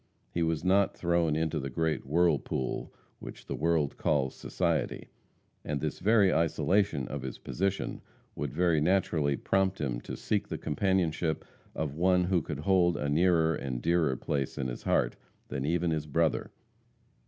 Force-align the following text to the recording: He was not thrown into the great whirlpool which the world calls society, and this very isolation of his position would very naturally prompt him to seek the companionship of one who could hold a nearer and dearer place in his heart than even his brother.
He 0.31 0.41
was 0.41 0.63
not 0.63 0.97
thrown 0.97 1.35
into 1.35 1.59
the 1.59 1.69
great 1.69 2.07
whirlpool 2.07 2.91
which 3.19 3.45
the 3.45 3.53
world 3.53 3.97
calls 3.97 4.33
society, 4.35 5.09
and 5.63 5.79
this 5.79 5.99
very 5.99 6.33
isolation 6.33 7.07
of 7.07 7.21
his 7.21 7.37
position 7.37 8.01
would 8.35 8.51
very 8.51 8.81
naturally 8.81 9.37
prompt 9.37 9.79
him 9.79 10.01
to 10.01 10.17
seek 10.17 10.47
the 10.47 10.57
companionship 10.57 11.45
of 11.75 11.93
one 11.93 12.23
who 12.23 12.41
could 12.41 12.61
hold 12.61 12.97
a 12.97 13.09
nearer 13.09 13.53
and 13.53 13.83
dearer 13.83 14.15
place 14.15 14.57
in 14.57 14.69
his 14.69 14.81
heart 14.81 15.17
than 15.49 15.65
even 15.67 15.91
his 15.91 16.07
brother. 16.07 16.49